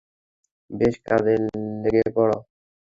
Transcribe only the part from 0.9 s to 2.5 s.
কাজে লেগে পড়ো।